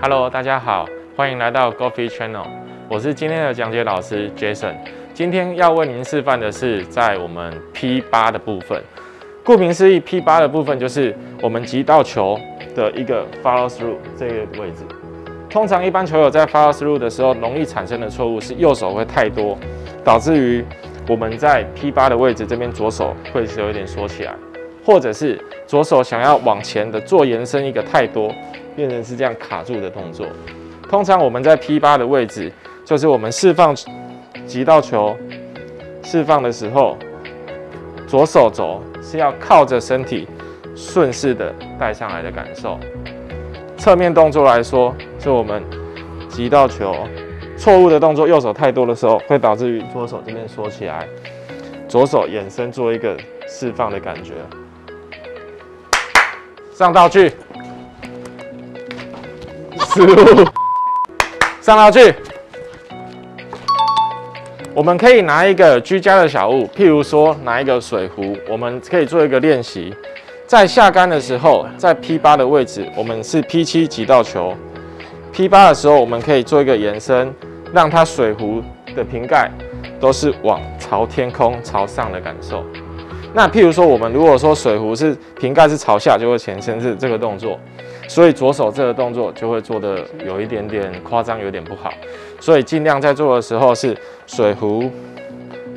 [0.00, 2.46] Hello，大家好，欢迎来到 Coffee Channel，
[2.88, 4.76] 我是今天的讲解老师 Jason。
[5.12, 8.80] 今天要为您示范的是在我们 P 八的部分。
[9.42, 12.38] 顾名思义，P 八的部分就是我们击到球
[12.76, 14.84] 的一个 follow through 这个位置。
[15.50, 19.58] 通常一般球友在 follow through 的时候，容易产生的错误是右手会太多，
[20.04, 20.64] 导致于
[21.08, 24.32] 我们在 P 八的位置这边左手会是有一点缩起来，
[24.84, 28.32] 或者是左手想要往前的做延伸一个太多，
[28.74, 30.26] 变成是这样卡住的动作。
[30.88, 32.50] 通常我们在 P 八的位置，
[32.84, 33.76] 就是我们释放
[34.46, 35.14] 击到球
[36.02, 36.96] 释放的时候，
[38.06, 40.26] 左手肘是要靠着身体
[40.74, 42.78] 顺势的带上来的感受。
[43.76, 45.62] 侧面动作来说，是我们
[46.28, 46.94] 击到球
[47.58, 51.06] 错误的动作，右手太多的时候，会导致于左手这边缩起来，
[51.86, 54.32] 左手延伸做一个释放的感觉。
[56.78, 57.32] 上道具，
[59.80, 60.46] 失误，
[61.60, 62.14] 上道具。
[64.72, 69.92] 我们可以拿一个居家的小物，譬如说拿一个水壶，我们可以做一个练习。
[70.46, 74.54] 在下杆的时候，在 P 八的位置，我们是 P 七击到球。
[75.32, 77.34] P 八的时候，我们可以做一个延伸，
[77.72, 78.62] 让它水壶
[78.94, 79.50] 的瓶盖
[79.98, 82.64] 都是往朝天空朝上的感受。
[83.34, 87.60] 那譬如说，我们如果说水壶是瓶盖是朝下，就会前伸是这个动作，
[88.08, 91.92] 所以左手这个动作就会做的有一点点夸张，有点不好。
[92.40, 94.90] 所以尽量在做的时候是水壶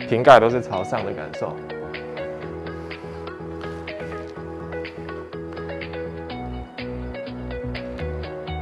[0.10, 1.56] 瓶盖都是朝上的感受。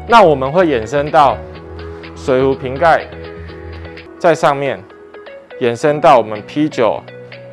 [0.08, 1.38] 那我们会衍生到
[2.16, 3.06] 水壶瓶盖
[4.18, 4.84] 在上面，
[5.62, 7.00] 衍生到我们 P 九、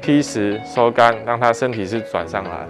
[0.06, 2.68] P 十收杆，让它身体是转上来。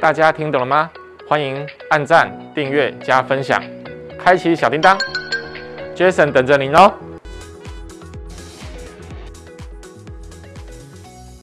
[0.00, 0.88] 大家听懂了吗？
[1.26, 3.60] 欢迎按赞、订阅、加分享，
[4.16, 4.96] 开启小铃铛
[5.96, 6.94] ，Jason 等着您哦。